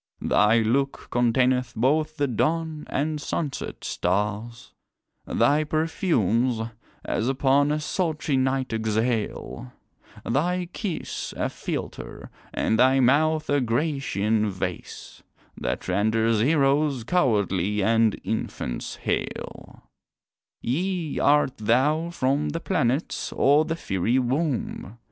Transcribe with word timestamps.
Thy 0.23 0.61
look 0.63 1.09
containeth 1.11 1.75
both 1.75 2.17
the 2.17 2.25
dawn 2.27 2.85
and 2.89 3.21
sunset 3.21 3.83
stars, 3.83 4.73
Thy 5.27 5.63
perfumes, 5.63 6.59
as 7.05 7.29
upon 7.29 7.71
a 7.71 7.79
sultry 7.79 8.35
night 8.35 8.73
exhale, 8.73 9.71
Thy 10.25 10.69
kiss 10.73 11.35
a 11.37 11.49
philter, 11.51 12.29
and 12.51 12.79
thy 12.79 12.99
mouth 12.99 13.47
a 13.47 13.61
Grecian 13.61 14.49
vase, 14.49 15.21
That 15.55 15.87
renders 15.87 16.39
heroes 16.41 17.03
cowardly 17.03 17.83
and 17.83 18.19
infants 18.23 18.95
hale. 18.95 19.83
Yea, 20.63 21.19
art 21.19 21.57
thou 21.57 22.09
from 22.09 22.49
the 22.49 22.59
planets, 22.59 23.31
or 23.33 23.65
the 23.65 23.75
fiery 23.75 24.17
womb? 24.17 24.97